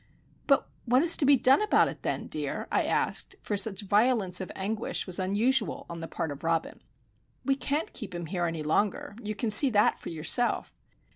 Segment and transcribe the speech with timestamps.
[0.47, 4.41] "But what is to be done about it then, dear?" I asked; for such violence
[4.41, 6.81] of anguish was unusual on the part of Robin.
[7.45, 9.15] "We can't keep him here any longer.
[9.23, 10.73] You can see that for yourself."